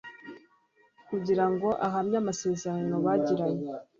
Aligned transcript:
kugira 1.09 1.45
ngo 1.51 1.69
ahamye 1.85 2.17
amasezerano 2.23 2.95
bagiranye 3.05 3.67